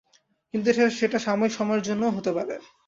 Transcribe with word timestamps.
কিন্তু 0.53 0.67
সেটা 0.99 1.17
সাময়িক 1.19 1.53
সময়ের 1.55 1.85
জন্যও 1.87 2.15
হতে 2.17 2.31
পারে। 2.37 2.55